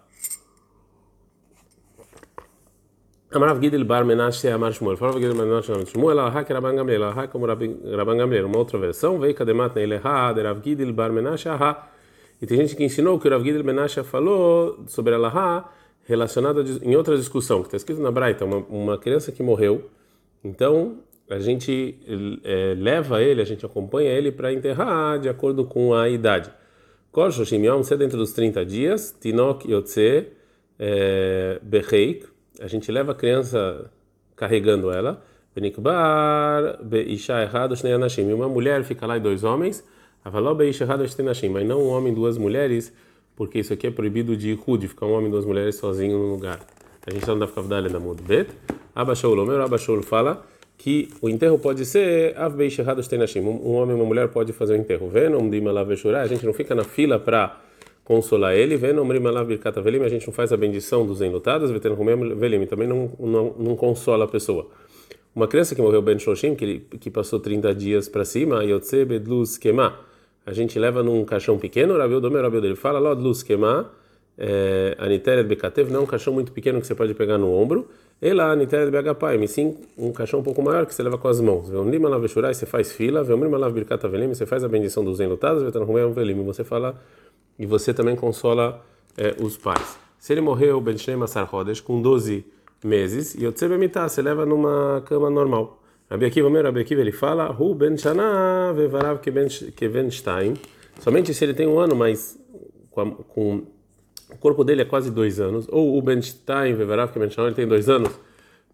Amarav 3.34 3.62
Gidel 3.62 3.86
Bar 3.86 4.04
Menashe 4.04 4.50
Amar 4.50 4.74
Shmuel. 4.74 4.98
Falava 4.98 5.18
Gidel 5.18 5.36
Menashe 5.36 5.72
Amar 5.72 5.86
Shmuel. 5.86 6.20
Alaha 6.20 6.44
que 6.44 6.52
Rabban 6.52 6.76
Gamliel. 6.76 7.04
Alaha 7.04 7.28
como 7.30 7.46
Rabban 7.46 8.18
Gamliel. 8.18 8.46
Uma 8.46 8.58
outra 8.58 8.78
versão. 8.78 9.18
Veio 9.20 9.34
Kademat 9.34 9.74
Neileha 9.74 10.34
de 10.34 10.42
Rav 10.42 10.62
Gidel 10.62 10.92
Bar 10.92 11.14
Menashe. 11.14 11.48
E 12.42 12.46
tem 12.46 12.58
gente 12.58 12.76
que 12.76 12.84
ensinou 12.84 13.18
que 13.18 13.30
o 13.30 13.32
Rav 13.32 13.42
Gidel 13.42 13.64
Menashe 13.64 14.04
falou 14.04 14.84
sobre 14.86 15.16
Alaha 15.16 15.64
relacionada 16.04 16.62
em 16.82 16.94
outra 16.98 17.16
discussão, 17.16 17.62
que 17.62 17.68
está 17.68 17.78
escrito 17.78 18.02
na 18.02 18.12
Braita, 18.12 18.44
uma, 18.44 18.98
criança 18.98 19.32
que 19.32 19.42
morreu. 19.42 19.90
Então, 20.44 20.98
a 21.30 21.40
gente 21.40 21.98
é, 22.44 22.74
leva 22.78 23.22
ele, 23.22 23.42
a 23.42 23.46
gente 23.46 23.66
acompanha 23.66 24.10
ele 24.10 24.30
para 24.30 24.52
enterrar 24.52 25.20
de 25.20 25.30
acordo 25.30 25.64
com 25.64 25.94
a 25.94 26.10
idade. 26.10 26.52
Kol 27.14 27.32
Shoshim 27.32 27.62
se 27.84 27.96
dentro 27.96 28.18
dos 28.18 28.34
30 28.34 28.66
dias, 28.66 29.16
Tinok 29.22 29.72
Yotze 29.72 30.28
Becheik, 31.62 32.31
a 32.62 32.68
gente 32.68 32.92
leva 32.92 33.12
a 33.12 33.16
criança 33.16 33.92
carregando 34.36 34.92
ela, 34.92 35.24
Benikbar, 35.54 36.82
Beisha 36.82 37.42
errado, 37.42 37.76
Anashim. 37.86 38.32
Uma 38.32 38.48
mulher 38.48 38.84
fica 38.84 39.06
lá 39.06 39.18
e 39.18 39.20
dois 39.20 39.44
homens, 39.44 39.84
Avaló 40.24 40.54
Beisha 40.54 40.86
errado, 40.86 41.04
Anashim. 41.20 41.50
Mas 41.50 41.68
não 41.68 41.82
um 41.82 41.90
homem 41.90 42.14
e 42.14 42.16
duas 42.16 42.38
mulheres, 42.38 42.94
porque 43.36 43.60
isso 43.60 43.74
aqui 43.74 43.88
é 43.88 43.92
proibido 43.92 44.38
de 44.38 44.58
Hud, 44.66 44.88
ficar 44.88 45.06
um 45.08 45.14
homem 45.14 45.28
e 45.28 45.32
duas 45.32 45.46
mulheres 45.46 45.76
sozinho 45.76 46.18
no 46.18 46.32
lugar. 46.32 46.60
A 47.06 47.12
gente 47.12 47.28
não 47.28 47.38
dá 47.38 47.48
para 47.48 47.82
na 47.82 48.00
mudo. 48.00 48.24
Bet, 48.24 48.50
Abashou 48.96 49.34
Lomer, 49.34 49.60
Abashou 49.60 50.02
fala 50.04 50.46
que 50.78 51.10
o 51.22 51.30
enterro 51.30 51.60
pode 51.60 51.86
ser 51.86 52.38
Av 52.38 52.56
Beisha 52.56 52.82
errado, 52.82 53.02
Anashim. 53.12 53.42
Um 53.42 53.74
homem 53.74 53.96
e 53.96 54.00
uma 54.00 54.06
mulher 54.06 54.30
pode 54.30 54.54
fazer 54.54 54.74
o 54.74 54.78
enterro. 54.78 55.10
Venom, 55.10 55.50
Dimalav 55.50 55.92
A 55.92 56.28
gente 56.28 56.46
não 56.46 56.54
fica 56.54 56.74
na 56.74 56.84
fila 56.84 57.20
para 57.20 57.60
consolar 58.04 58.56
ele, 58.56 58.76
vendo 58.76 59.02
a 59.02 60.10
gente 60.10 60.28
não 60.28 60.34
faz 60.34 60.52
a 60.52 60.58
bendição 60.58 61.06
dos 61.06 61.22
enlutados, 61.22 61.72
velim, 61.72 62.66
também 62.66 62.88
não, 62.88 63.12
não, 63.20 63.56
não 63.58 63.76
consola 63.76 64.26
a 64.26 64.28
pessoa. 64.28 64.68
Uma 65.34 65.48
criança 65.48 65.74
que 65.74 65.82
morreu 65.82 66.02
Ben 66.02 66.20
Shoshim, 66.20 66.56
que, 66.56 66.80
que 67.00 67.10
passou 67.10 67.40
30 67.40 67.74
dias 67.74 68.10
para 68.10 68.26
cima, 68.26 68.62
Bedluz 69.08 69.58
a 70.46 70.54
gente 70.54 70.78
leva 70.80 71.04
num 71.04 71.24
caixão 71.24 71.58
pequeno, 71.58 71.98
Rabiu 71.98 72.20
Domer, 72.20 72.42
Rabiu 72.42 72.62
dele 72.62 72.76
fala, 72.76 73.00
lá 73.00 73.14
Dluz 73.14 73.44
Kema, 73.44 73.92
é, 74.38 74.96
Aniteret 74.98 75.48
Bekatev, 75.48 75.92
não 75.92 76.00
é 76.02 76.04
um 76.04 76.06
caixão 76.08 76.34
muito 76.34 76.52
pequeno 76.52 76.82
que 76.82 76.88
você 76.88 76.96
pode 76.96 77.14
pegar 77.14 77.38
no 77.38 77.54
ombro, 77.54 77.88
e 78.22 78.34
lá 78.34 78.52
Aniteret 78.52 78.92
Begapai, 78.92 79.38
mas 79.38 79.52
sim 79.52 79.78
um 79.98 80.12
caixão 80.12 80.40
um 80.40 80.44
pouco 80.44 80.62
maior 80.62 80.86
que 80.86 80.94
você 80.94 81.04
leva 81.04 81.18
com 81.18 81.28
as 81.28 81.40
mãos. 81.40 81.70
Veomrim 81.70 82.04
Alav 82.04 82.22
Beshurai, 82.22 82.54
você 82.54 82.66
faz 82.66 82.92
fila, 82.92 83.24
Veomrim 83.24 83.54
Alav 83.54 83.72
Birkata 83.72 84.08
Velim, 84.08 84.28
você 84.28 84.46
faz 84.46 84.64
a 84.64 84.68
bendição 84.68 85.06
dos 85.06 85.20
enlutados, 85.20 85.62
Vetanhumem 85.64 86.12
Velim, 86.12 86.44
você 86.44 86.64
fala 86.64 87.00
e 87.58 87.66
você 87.66 87.94
também 87.94 88.16
consola 88.16 88.84
é, 89.18 89.36
os 89.42 89.58
pais. 89.58 89.98
Se 90.20 90.34
ele 90.34 90.42
morreu, 90.42 90.80
Ben 90.80 90.98
Shnei 90.98 91.16
Masar 91.16 91.54
Hodesh, 91.54 91.82
com 91.82 92.02
12 92.02 92.46
meses, 92.84 93.36
e 93.36 93.44
Yotzebe 93.46 93.78
Mitah, 93.78 94.08
você 94.08 94.22
leva 94.22 94.46
numa 94.46 95.02
cama 95.06 95.30
normal. 95.30 95.82
Rabi 96.10 96.26
Akiva, 96.26 96.50
meu 96.50 96.62
Rabi 96.62 96.82
Akiva, 96.82 97.02
ele 97.02 97.12
fala, 97.12 97.52
Hu 97.52 97.74
Ben 97.74 97.98
Shana 97.98 98.74
Vevarav 98.74 99.20
Keven 99.20 100.12
Stein, 100.12 100.56
somente 101.00 101.34
se 101.34 101.44
ele 101.44 101.54
tem 101.54 101.68
um 101.68 101.80
ano, 101.80 101.96
mas 101.96 102.38
com, 102.90 103.12
com 103.12 103.64
o 104.30 104.38
corpo 104.38 104.64
dele 104.64 104.82
é 104.82 104.86
quase 104.86 105.10
dois 105.10 105.40
anos, 105.40 105.68
ou 105.70 105.98
o 105.98 106.02
Ben 106.02 106.22
Stein 106.22 106.76
Vevarav 106.76 107.12
Keven 107.12 107.30
Shana, 107.30 107.48
ele 107.48 107.56
tem 107.56 107.68
dois 107.68 107.90
anos, 107.90 108.12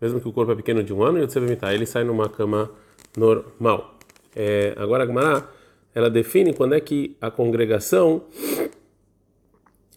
mesmo 0.01 0.19
que 0.19 0.27
o 0.27 0.31
corpo 0.31 0.51
é 0.51 0.55
pequeno 0.55 0.83
de 0.83 0.93
um 0.93 1.03
ano, 1.03 1.19
Yotzebe 1.19 1.47
Mitah, 1.47 1.73
ele 1.73 1.85
sai 1.85 2.03
numa 2.03 2.27
cama 2.27 2.69
normal. 3.15 3.97
É, 4.35 4.73
agora 4.77 5.03
a 5.03 5.07
Gemara, 5.07 5.49
ela 5.93 6.09
define 6.09 6.53
quando 6.53 6.75
é 6.75 6.79
que 6.79 7.15
a 7.21 7.31
congregação 7.31 8.23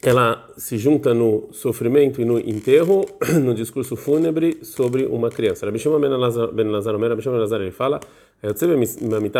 ela 0.03 0.49
se 0.57 0.79
junta 0.79 1.13
no 1.13 1.49
sofrimento 1.53 2.23
e 2.23 2.25
no 2.25 2.39
enterro, 2.39 3.05
no 3.43 3.55
discurso 3.55 3.97
fúnebre 3.97 4.65
sobre 4.65 5.05
uma 5.05 5.29
criança. 5.29 5.67
Rabi 5.67 5.79
Shimon 5.79 6.01
ben 6.01 6.11
Lazar, 6.11 6.47
Rabi 6.47 7.23
Shimon 7.23 7.35
ben 7.35 7.41
Lazar, 7.41 7.61
ele 7.61 7.71
fala, 7.71 8.01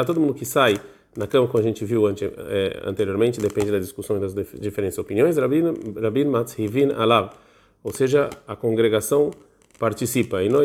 todo 0.05 0.21
mundo 0.21 0.35
que 0.35 0.45
sai 0.45 0.79
na 1.17 1.27
cama, 1.27 1.49
como 1.49 1.59
a 1.59 1.63
gente 1.63 1.85
viu 1.85 2.09
é, 2.09 2.83
anteriormente, 2.85 3.41
depende 3.41 3.71
da 3.71 3.79
discussão 3.79 4.19
e 4.19 4.21
das 4.21 4.35
diferentes 4.35 4.99
opiniões, 4.99 5.37
Rabin 5.39 6.25
Matzhivin 6.27 6.93
Alav, 6.93 7.31
ou 7.83 7.93
seja, 7.93 8.29
a 8.47 8.55
congregação 8.55 9.31
participa. 9.79 10.43
E 10.43 10.51
no 10.51 10.59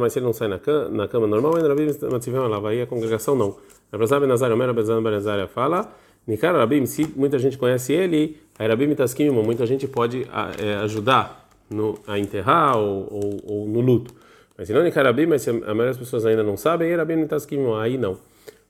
mas 0.00 0.12
se 0.12 0.18
ele 0.18 0.24
não 0.24 0.32
sai 0.32 0.48
na 0.48 0.58
cama, 0.58 0.88
na 0.88 1.06
cama 1.06 1.26
normal, 1.26 1.52
Rabin 1.52 1.86
Matzhivin 2.10 2.38
Alav, 2.38 2.66
aí 2.66 2.80
a 2.80 2.86
congregação 2.86 3.36
não. 3.36 3.56
Rabi 3.92 4.26
Nazar, 4.26 4.50
Omer, 4.50 4.68
Rabi 4.68 5.10
Nazar 5.10 5.46
fala, 5.48 5.92
Nikar 6.26 6.54
Rabim, 6.54 6.86
se 6.86 7.06
muita 7.16 7.38
gente 7.38 7.58
conhece 7.58 7.92
ele, 7.92 8.38
aí 8.62 8.68
Rabim 8.68 8.86
Mitaskim, 8.86 9.30
muita 9.30 9.66
gente 9.66 9.88
pode 9.88 10.26
é, 10.58 10.74
ajudar 10.76 11.48
no, 11.68 11.98
a 12.06 12.18
enterrar 12.18 12.78
ou, 12.78 13.08
ou, 13.10 13.40
ou, 13.44 13.68
no 13.68 13.80
luto. 13.80 14.14
Mas 14.56 14.68
se 14.68 14.74
não 14.74 14.82
Nikar 14.82 15.04
Rabim, 15.04 15.26
mas 15.26 15.46
a 15.48 15.52
maioria 15.52 15.86
das 15.86 15.98
pessoas 15.98 16.24
ainda 16.24 16.42
não 16.42 16.56
sabem, 16.56 16.88
aí 16.90 16.96
Rabim 16.96 17.16
Mitaskim, 17.16 17.58
aí 17.80 17.98
não. 17.98 18.18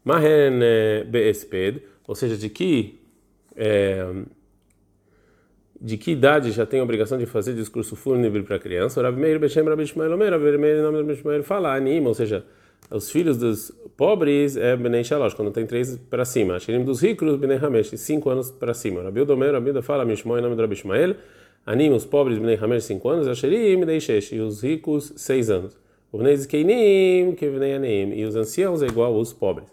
Mahen 0.04 0.60
é, 0.62 1.04
Beesped, 1.04 1.82
ou 2.08 2.14
seja, 2.14 2.36
de 2.36 2.48
que 2.48 3.00
é, 3.54 4.06
de 5.78 5.98
que 5.98 6.12
idade 6.12 6.52
já 6.52 6.64
tem 6.64 6.80
a 6.80 6.82
obrigação 6.84 7.18
de 7.18 7.26
fazer 7.26 7.54
discurso 7.54 7.94
fúnebre 7.96 8.42
para 8.42 8.58
criança? 8.58 9.02
Rabi 9.02 9.20
Meir 9.20 9.38
Beshem 9.38 9.64
Rabi 9.64 9.84
Shmuel 9.86 10.14
Omer, 10.14 10.30
Rabi 10.30 10.56
Meir 10.56 10.80
nome 10.80 10.98
Rabi 10.98 11.16
Shmuel 11.16 11.42
fala, 11.42 11.74
anima, 11.74 12.08
ou 12.08 12.14
seja, 12.14 12.44
os 12.90 13.10
filhos 13.10 13.36
dos 13.36 13.72
pobres 13.96 14.56
é 14.56 14.76
Benei 14.76 15.04
Shalosh, 15.04 15.34
quando 15.34 15.50
tem 15.50 15.66
três 15.66 15.96
para 16.10 16.24
cima. 16.24 16.58
Shirim 16.58 16.84
dos 16.84 17.02
ricos, 17.02 17.36
Benei 17.36 17.58
Hamesh, 17.58 17.90
cinco 17.96 18.30
anos 18.30 18.50
para 18.50 18.74
cima. 18.74 19.02
Rabi 19.02 19.24
Domer, 19.24 19.52
Rabi 19.52 19.82
fala, 19.82 20.04
Mishmoy, 20.04 20.40
nome 20.40 20.56
do 20.56 20.62
Rabi 20.62 20.74
Ishmael, 20.74 21.16
Anim, 21.64 21.92
os 21.92 22.04
pobres, 22.04 22.38
Bnei 22.38 22.58
Hamer, 22.60 22.82
5 22.82 23.08
anos, 23.08 23.28
Asherim, 23.28 23.80
Bnei 23.80 24.00
Shesh, 24.00 24.32
e 24.32 24.40
os 24.40 24.62
ricos, 24.62 25.12
6 25.16 25.50
anos. 25.50 25.78
O 26.10 26.18
Bnei 26.18 26.36
Zkeinim, 26.36 27.36
que 27.36 27.48
Bnei 27.48 27.74
Aneim, 27.74 28.14
e 28.14 28.24
os 28.24 28.34
anciãos 28.34 28.82
é 28.82 28.86
igual 28.86 29.14
aos 29.14 29.32
pobres. 29.32 29.68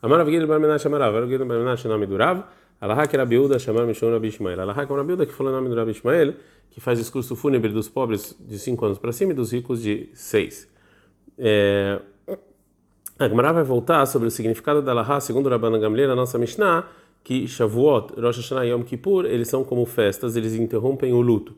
Amar 0.00 0.20
Avgil 0.20 0.46
Barmenash 0.46 0.86
Amarav, 0.86 1.14
Avgil 1.16 1.44
Barmenash, 1.44 1.84
nome 1.84 2.06
do 2.06 2.16
Rav, 2.16 2.44
Alahá 2.80 3.06
que 3.06 3.14
era 3.14 3.26
Biúda, 3.26 3.58
chamar 3.58 3.86
Mishon 3.86 4.10
Rabi 4.10 4.28
Ishmael. 4.28 4.60
Alahá 4.60 4.86
que 4.86 4.92
era 4.92 5.04
Biúda, 5.04 5.26
que 5.26 5.32
falou 5.32 5.52
o 5.52 5.56
nome 5.56 5.68
do 5.68 5.74
Rabi 5.74 5.90
Ishmael, 5.90 6.34
que 6.70 6.80
faz 6.80 6.98
discurso 6.98 7.36
fúnebre 7.36 7.70
dos 7.70 7.90
pobres 7.90 8.34
de 8.40 8.58
5 8.58 8.84
anos 8.84 8.98
para 8.98 9.12
cima 9.12 9.32
e 9.32 9.34
dos 9.34 9.52
ricos 9.52 9.82
de 9.82 10.08
6. 10.14 10.68
É... 11.38 12.00
A 13.18 13.28
Gemara 13.28 13.52
vai 13.52 13.62
voltar 13.62 14.04
sobre 14.06 14.26
o 14.26 14.30
significado 14.30 14.82
da 14.82 14.90
Alahá, 14.90 15.20
segundo 15.20 15.48
Rabban 15.48 15.78
Gamliel, 15.78 16.10
a 16.10 16.16
nossa 16.16 16.36
Mishnah, 16.36 16.88
que 17.22 17.46
Shavuot, 17.46 18.20
Rosh 18.20 18.38
Hashanah 18.38 18.66
e 18.66 18.70
Yom 18.70 18.82
Kippur, 18.82 19.24
eles 19.24 19.48
são 19.48 19.62
como 19.62 19.86
festas, 19.86 20.34
eles 20.34 20.54
interrompem 20.54 21.12
o 21.12 21.20
luto. 21.20 21.54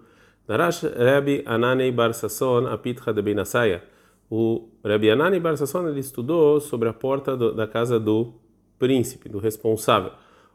Narash 0.47 0.85
Rabbi 0.85 1.43
Anani 1.47 1.91
Bar 1.91 2.13
Sasson 2.13 2.67
Apitcha 2.67 3.13
de 3.13 3.23
Benasaya. 3.23 3.83
O 4.31 4.69
Rabbi 4.85 5.11
Anani 5.11 5.41
Bar 5.41 5.57
Sasson 5.57 5.89
ele 5.89 6.01
estudou 6.01 6.61
sobre 6.61 6.89
a 6.89 6.93
porta 6.93 7.37
do, 7.37 7.55
da 7.55 7.67
casa 7.67 7.99
do 7.99 8.35
príncipe, 8.79 9.29
do 9.29 9.39
responsável. 9.39 10.13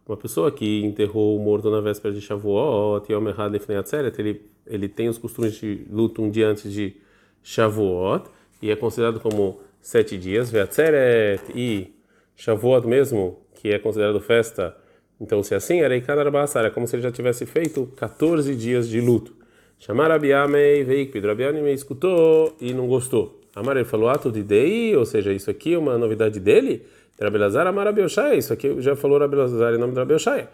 Uma 0.08 0.18
pessoa 0.18 0.52
que 0.52 0.84
enterrou 0.84 1.36
o 1.36 1.44
morto 1.44 1.70
na 1.72 1.82
véspera 1.82 2.14
de 2.14 2.22
Shavuot, 2.22 3.12
Yom 3.12 3.28
Echad 3.28 3.52
Lefnei 3.52 3.78
Atzeret, 3.78 4.20
ele 4.20 4.52
ele 4.68 4.88
tem 4.88 5.10
os 5.10 5.18
costumes 5.18 5.56
de 5.56 5.86
luto 5.90 6.22
um 6.22 6.30
dia 6.30 6.48
antes 6.48 6.72
de 6.72 6.96
Shavuot 7.44 8.30
e 8.62 8.70
é 8.70 8.76
considerado 8.76 9.20
como 9.20 9.60
sete 9.82 10.18
dias. 10.18 10.52
Veatzeret 10.52 11.42
e 11.56 11.94
Shavuot 12.36 12.88
mesmo, 12.88 13.40
que 13.56 13.70
é 13.70 13.80
considerado 13.80 14.20
festa 14.22 14.76
então, 15.22 15.44
se 15.44 15.54
assim, 15.54 15.82
era 15.82 15.96
Ikanarbassar, 15.96 16.66
é 16.66 16.72
como 16.72 16.88
se 16.88 16.96
ele 16.96 17.04
já 17.04 17.12
tivesse 17.12 17.46
feito 17.46 17.86
14 17.96 18.56
dias 18.56 18.90
de 18.90 19.00
luto. 19.00 19.36
Chamar 19.78 20.10
Abiamei, 20.10 20.84
veio 20.84 21.12
Pedro 21.12 21.32
Abiamei 21.32 21.74
escutou 21.74 22.56
e 22.60 22.74
não 22.74 22.88
gostou. 22.88 23.40
Amar 23.56 23.78
ele 23.78 23.86
falou 23.86 24.10
ato 24.10 24.32
de 24.32 24.42
Dei, 24.42 24.96
ou 24.96 25.06
seja, 25.06 25.32
isso 25.32 25.52
aqui 25.52 25.76
é 25.76 25.78
uma 25.78 25.96
novidade 25.96 26.40
dele. 26.40 26.88
Rabelazar 27.22 27.68
Amar 27.68 27.86
Abioshaya, 27.86 28.34
isso 28.34 28.52
aqui 28.52 28.82
já 28.82 28.96
falou 28.96 29.20
Rabelazar 29.20 29.76
em 29.76 29.78
nome 29.78 29.94
de 29.94 30.00
Rabioshaya. 30.00 30.50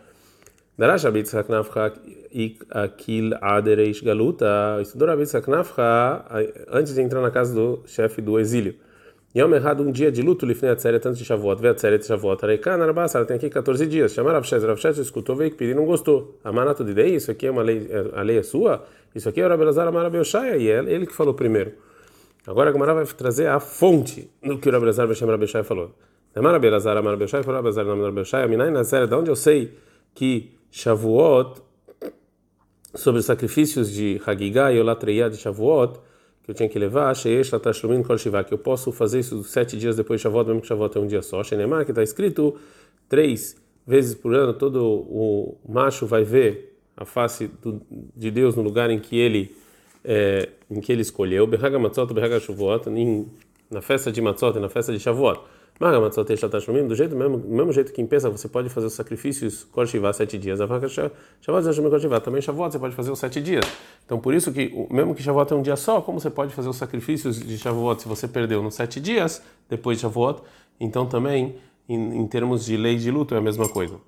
Darash 0.78 1.06
Akil 2.70 3.30
Adereish 3.42 4.02
Galuta, 4.02 4.80
estudou 4.82 5.10
Abit 5.10 5.30
Saknafcha 5.30 6.26
antes 6.70 6.94
de 6.94 7.02
entrar 7.02 7.22
na 7.22 7.32
casa 7.32 7.56
do 7.56 7.84
chefe 7.88 8.22
do 8.22 8.38
exílio. 8.38 8.76
Yom 9.36 9.54
errado 9.54 9.84
um 9.84 9.92
dia 9.92 10.12
de 10.12 10.22
luto, 10.22 10.46
lifnei 10.46 10.72
atzeret 10.72 11.06
antes 11.06 11.20
de 11.20 11.26
Shavuot, 11.26 11.62
ve 11.62 11.68
atzeret 11.68 12.06
Shavuot, 12.06 12.44
areikan 12.44 12.82
arabasar, 12.82 13.26
tem 13.26 13.36
aqui 13.36 13.50
14 13.50 13.86
dias. 13.86 14.14
Chamar 14.14 14.36
Avshez, 14.36 14.64
Avshez 14.64 14.98
escutou, 14.98 15.36
veio 15.36 15.52
que 15.52 15.58
pedir 15.58 15.76
não 15.76 15.86
gostou. 15.86 16.40
Amanato 16.44 16.84
de 16.84 16.94
dei, 16.94 17.16
isso 17.16 17.30
aqui 17.30 17.46
é 17.46 17.52
uma 17.52 17.62
lei, 17.62 17.90
a 18.16 18.22
lei 18.22 18.38
é 18.38 18.44
sua? 18.44 18.86
Isso 19.14 19.28
aqui 19.28 19.42
é 19.42 19.46
o 19.46 19.50
Rabelazar 19.50 19.88
Amar 19.88 20.06
Abelshaya, 20.06 20.56
e 20.56 20.70
é 20.70 20.78
ele 20.92 21.06
que 21.06 21.14
falou 21.14 21.34
primeiro. 21.34 21.74
Agora 22.48 22.70
a 22.70 22.74
Gemara 22.74 22.94
vai 22.94 23.06
trazer 23.06 23.48
a 23.48 23.60
fonte 23.60 24.30
do 24.42 24.58
que 24.58 24.70
o 24.70 24.72
Rabelazar 24.72 25.08
Beshem 25.08 25.28
Rabelshaya 25.28 25.64
falou. 25.64 25.94
Amar 26.34 26.56
Abelazar 26.56 26.96
Amar 26.96 27.14
Abelshaya 27.14 27.44
falou 27.44 27.58
Rabelazar 27.58 27.86
Amar 27.86 28.08
Abelshaya, 28.08 28.48
Minai 28.48 28.72
Nazeret, 28.72 29.10
da 29.10 29.18
onde 29.18 29.30
eu 29.30 29.36
sei 29.36 29.74
que 30.16 30.52
Shavuot, 30.72 31.62
sobre 32.96 33.20
os 33.20 33.26
sacrifícios 33.26 33.92
de 33.92 34.22
Hagigah 34.26 34.72
e 34.72 34.80
Olatreia 34.80 35.30
de 35.30 35.38
Shavuot, 35.38 36.00
que 36.48 36.52
eu 36.52 36.56
tinha 36.56 36.70
que 36.70 36.80
levar, 36.80 37.14
Sheish 37.14 37.52
Latashlumin 37.52 38.02
Kol 38.04 38.18
Shiva, 38.18 38.42
que 38.42 38.54
eu 38.54 38.58
posso 38.58 38.90
fazer 38.94 39.20
isso 39.20 39.44
sete 39.44 39.78
dias 39.78 39.98
depois 39.98 40.22
de 40.22 40.24
Shavuot, 40.24 40.48
mesmo 40.48 40.62
que 40.62 40.68
Shavuot 40.68 40.98
é 40.98 41.02
um 41.02 41.06
dia 41.06 41.22
só. 41.22 41.44
Shenemar, 41.44 41.84
que 41.84 41.92
está 41.92 42.02
escrito 42.02 42.56
três 43.10 43.58
vezes 43.86 44.16
por 44.16 44.34
ano, 44.34 44.54
todo 44.54 44.82
o 44.82 45.58
macho 45.68 46.06
vai 46.06 46.24
ver 46.24 46.80
a 46.96 47.04
face 47.04 47.48
do, 47.62 47.82
de 48.16 48.32
Deus 48.32 48.56
no 48.56 48.62
lugar 48.62 48.90
em 48.90 48.98
que 48.98 49.20
ele 49.20 49.58
é, 50.06 50.48
em 50.72 50.80
que 50.80 50.90
ele 50.90 51.02
escolheu. 51.02 51.46
Berraga 51.46 51.78
Matzot, 51.78 52.14
Berraga 52.14 52.40
Shavuot, 52.40 52.86
na 53.70 53.82
festa 53.82 54.10
de 54.10 54.22
Matzot 54.22 54.58
e 54.58 54.62
na 54.62 54.70
festa 54.70 54.94
de 54.94 55.00
Shavuot 55.02 55.42
do 55.80 56.96
jeito 56.96 57.16
mesmo, 57.16 57.38
mesmo 57.38 57.72
jeito 57.72 57.94
que 57.94 58.02
em 58.02 58.08
Pesach 58.08 58.32
você 58.32 58.48
pode 58.48 58.70
fazer 58.70 58.88
os 58.88 58.94
sacrifícios 58.94 59.64
Kol 59.66 59.86
Shivá 59.86 60.12
sete 60.12 60.38
dias, 60.38 60.60
também 62.24 62.42
Shavuot 62.42 62.72
você 62.72 62.80
pode 62.80 62.96
fazer 62.96 63.12
os 63.12 63.20
sete 63.20 63.40
dias. 63.40 63.64
Então 64.06 64.20
por 64.20 64.34
isso 64.34 64.52
que, 64.52 64.88
mesmo 64.90 65.14
que 65.14 65.22
Shavuot 65.22 65.54
é 65.54 65.56
um 65.56 65.62
dia 65.62 65.76
só, 65.76 66.02
como 66.02 66.20
você 66.20 66.32
pode 66.32 66.54
fazer 66.54 66.68
os 66.70 66.78
sacrifícios 66.78 67.40
de 67.40 67.58
Shavuot 67.58 68.02
se 68.02 68.08
você 68.08 68.28
perdeu 68.28 68.64
nos 68.64 68.74
sete 68.74 69.00
dias, 69.00 69.42
depois 69.70 69.98
de 69.98 70.02
Shavuot, 70.02 70.42
então 70.80 71.06
também 71.06 71.56
em, 71.88 72.22
em 72.22 72.28
termos 72.28 72.66
de 72.66 72.76
lei 72.76 72.98
de 72.98 73.12
luto 73.12 73.36
é 73.36 73.38
a 73.38 73.42
mesma 73.42 73.70
coisa. 73.70 74.00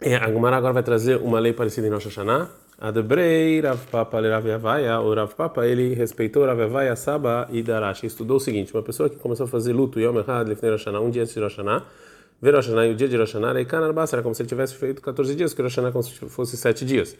E 0.00 0.14
a 0.14 0.30
Gumara 0.30 0.56
agora 0.56 0.74
vai 0.74 0.82
trazer 0.82 1.16
uma 1.16 1.40
lei 1.40 1.52
parecida 1.52 1.86
em 1.86 1.90
Rosh 1.90 2.04
Hashanah, 2.04 2.50
Adebrei 2.80 3.60
Rav 3.60 3.86
Papa 3.90 4.20
Rav 4.20 4.46
Yavaya, 4.46 5.00
o 5.00 5.12
Rav 5.12 5.34
Papa 5.34 5.66
ele 5.66 5.94
respeitou 5.94 6.46
Rav 6.46 6.60
Yavaya 6.60 6.94
Saba 6.94 7.48
e 7.50 7.60
Darash. 7.60 8.04
Estudou 8.04 8.36
o 8.36 8.40
seguinte: 8.40 8.72
uma 8.72 8.84
pessoa 8.84 9.10
que 9.10 9.16
começou 9.16 9.46
a 9.46 9.48
fazer 9.48 9.72
luto 9.72 9.98
Yom 9.98 10.20
Echad 10.20 10.48
Lefnei 10.48 10.70
Rosh 10.70 10.86
um 10.86 11.10
dia 11.10 11.22
antes 11.22 11.34
de 11.34 11.40
Rosh 11.40 11.56
Hashanah, 11.56 11.84
ver 12.40 12.54
Rosh 12.54 12.68
e 12.68 12.92
o 12.92 12.94
dia 12.94 13.08
de 13.08 13.16
Rosh 13.16 13.34
Hashanah, 13.34 13.60
era 14.12 14.22
como 14.22 14.32
se 14.32 14.42
ele 14.42 14.48
tivesse 14.48 14.76
feito 14.76 15.02
14 15.02 15.34
dias, 15.34 15.52
que 15.52 15.60
Rosh 15.60 15.74
Hashanah 15.74 15.90
como 15.90 16.04
se 16.04 16.14
fosse 16.28 16.56
7 16.56 16.84
dias. 16.84 17.16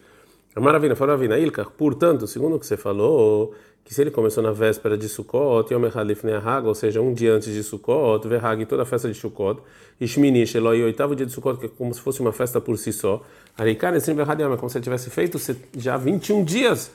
Maravilha, 0.55 0.95
falou 0.95 1.15
Ravina, 1.15 1.37
Ilka, 1.37 1.65
portanto, 1.65 2.27
segundo 2.27 2.55
o 2.55 2.59
que 2.59 2.65
você 2.65 2.75
falou, 2.75 3.53
que 3.83 3.93
se 3.93 4.01
ele 4.01 4.11
começou 4.11 4.43
na 4.43 4.51
véspera 4.51 4.97
de 4.97 5.07
Sukkot, 5.07 5.73
Yom 5.73 5.85
Echad 5.85 6.07
Lifnei 6.07 6.35
Hag, 6.35 6.67
ou 6.67 6.75
seja, 6.75 7.01
um 7.01 7.13
dia 7.13 7.33
antes 7.33 7.53
de 7.53 7.63
Sukkot, 7.63 8.27
Verhag, 8.27 8.65
toda 8.65 8.83
a 8.83 8.85
festa 8.85 9.07
de 9.07 9.13
Sukkot, 9.13 9.61
Ishmini, 10.01 10.45
Sheloi, 10.45 10.83
oitavo 10.83 11.15
dia 11.15 11.25
de 11.25 11.31
Sukkot, 11.31 11.59
que 11.59 11.67
é 11.67 11.69
como 11.69 11.93
se 11.93 12.01
fosse 12.01 12.19
uma 12.19 12.31
festa 12.31 12.59
por 12.59 12.77
si 12.77 12.91
só, 12.91 13.21
Arikar, 13.57 13.95
Esrim 13.95 14.15
Verhad 14.15 14.41
Yom, 14.41 14.53
é 14.53 14.57
como 14.57 14.69
se 14.69 14.77
ele 14.77 14.83
tivesse 14.83 15.09
feito 15.09 15.39
já 15.77 15.97
21 15.97 16.43
dias. 16.43 16.91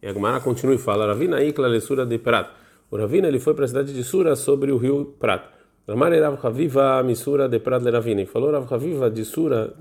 E 0.00 0.06
a 0.06 0.12
Gemara 0.12 0.40
continua 0.40 0.74
e 0.74 0.78
fala, 0.78 1.06
Ravina, 1.06 1.42
Ikla, 1.42 1.66
Lesura 1.66 2.06
de 2.06 2.18
Prat. 2.18 2.48
O 2.90 2.96
Ravina, 2.96 3.28
ele 3.28 3.40
foi 3.40 3.54
para 3.54 3.64
a 3.64 3.68
cidade 3.68 3.92
de 3.92 4.04
Sura, 4.04 4.36
sobre 4.36 4.70
o 4.70 4.76
rio 4.76 5.14
Prat. 5.18 5.42
Ramar 5.86 6.12
Rav 6.12 6.38
Haviva, 6.42 7.02
Misura 7.02 7.48
de 7.48 7.58
Prat, 7.58 7.82
Ravina. 7.84 8.22
E 8.22 8.26
falou 8.26 8.50
Rav 8.50 8.72
Haviva 8.72 9.10
de 9.10 9.24
Sura 9.24 9.74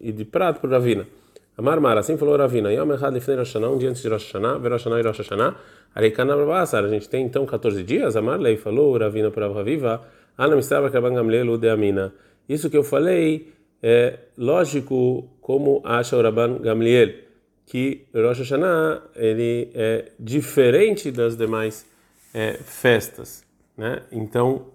e 0.00 0.10
de 0.10 0.24
Prat 0.24 0.58
para 0.58 0.70
Ravina. 0.70 1.06
Amar 1.56 1.80
Mar, 1.80 1.96
assim 1.98 2.16
falou 2.16 2.36
Ravina, 2.36 2.72
Yom 2.72 2.92
Echad 2.92 3.14
Lifnei 3.14 3.36
Rosh 3.36 3.54
Hashanah, 3.54 3.70
um 3.70 3.78
dia 3.78 3.88
antes 3.88 4.02
de 4.02 4.08
Rosh 4.08 4.24
Hashanah, 4.24 4.58
Ver 4.58 4.72
Rosh 4.72 4.84
Hashanah 4.84 5.00
e 5.00 5.06
Rosh 5.06 5.18
Hashanah, 5.18 5.56
Areikana 5.94 6.36
Babasar, 6.36 6.84
a 6.84 6.88
gente 6.88 7.08
tem 7.08 7.24
então 7.24 7.46
14 7.46 7.82
dias, 7.84 8.16
Amar 8.16 8.40
Lei 8.40 8.56
falou 8.56 8.98
Ravina 8.98 9.30
para 9.30 9.46
Raviva, 9.52 10.02
Ana 10.36 10.56
Mistava 10.56 10.90
Kaban 10.90 11.14
Gamliel 11.14 11.56
de 11.56 11.68
Amina. 11.68 12.12
Isso 12.48 12.68
que 12.68 12.76
eu 12.76 12.82
falei 12.82 13.52
é 13.80 14.18
lógico 14.36 15.28
como 15.40 15.80
acha 15.84 16.16
o 16.16 16.22
Rabban 16.22 16.58
Gamliel, 16.58 17.14
que 17.66 18.06
Rosh 18.12 18.40
Hashanah 18.40 19.02
ele 19.14 19.70
é 19.74 20.10
diferente 20.18 21.12
das 21.12 21.36
demais 21.36 21.86
é, 22.34 22.54
festas, 22.54 23.44
né? 23.76 24.02
Então, 24.10 24.66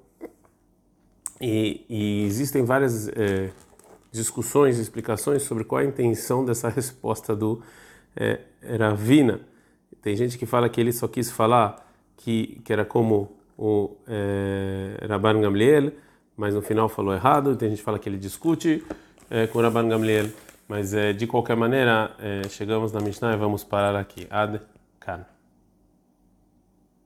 e, 1.42 1.86
e 1.90 2.24
existem 2.26 2.64
várias 2.64 3.10
é, 3.10 3.50
discussões 4.12 4.78
e 4.78 4.82
explicações 4.82 5.44
sobre 5.44 5.64
qual 5.64 5.82
a 5.82 5.86
intenção 5.86 6.44
dessa 6.44 6.70
resposta 6.70 7.36
do 7.36 7.62
é, 8.16 8.40
Ravina. 8.78 9.42
Tem 10.02 10.16
gente 10.16 10.38
que 10.38 10.46
fala 10.46 10.70
que 10.70 10.80
ele 10.80 10.92
só 10.92 11.08
quis 11.08 11.30
falar 11.32 11.86
que, 12.18 12.62
que 12.64 12.72
era 12.74 12.86
como 12.86 13.38
o 13.58 13.96
é, 14.08 15.06
Rabban 15.08 15.42
Gamliel, 15.42 15.92
mas 16.36 16.54
no 16.54 16.62
final 16.62 16.88
falou 16.88 17.14
errado. 17.14 17.56
Tem 17.56 17.70
gente 17.70 17.80
que 17.80 17.84
fala 17.84 18.00
que 18.00 18.08
ele 18.08 18.18
discute 18.18 18.84
é, 19.30 19.48
com 19.48 19.60
o 19.60 19.62
Rabban 19.62 19.88
Gamliel, 19.88 20.30
mas 20.68 20.94
é, 20.94 21.14
de 21.14 21.28
qualquer 21.28 21.56
maneira 21.56 22.16
é, 22.20 22.48
chegamos 22.50 22.92
na 22.92 23.02
Mishnah 23.02 23.34
e 23.34 23.38
vamos 23.38 23.64
parar 23.64 23.96
aqui. 23.96 24.26
Ad 24.30 24.62
Kan. 25.00 25.39